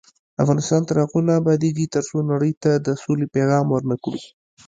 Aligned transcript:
افغانستان 0.43 0.81
تر 0.89 0.95
هغو 1.03 1.19
نه 1.27 1.33
ابادیږي، 1.41 1.85
ترڅو 1.95 2.17
نړۍ 2.31 2.53
ته 2.63 2.71
د 2.85 2.87
سولې 3.03 3.27
پیغام 3.35 3.65
ورنکړو. 3.69 4.19